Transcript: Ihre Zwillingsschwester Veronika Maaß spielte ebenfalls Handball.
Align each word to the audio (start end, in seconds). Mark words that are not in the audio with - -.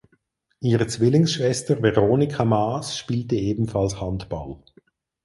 Ihre 0.61 0.87
Zwillingsschwester 0.87 1.79
Veronika 1.83 2.43
Maaß 2.43 2.97
spielte 2.97 3.35
ebenfalls 3.35 4.01
Handball. 4.01 4.57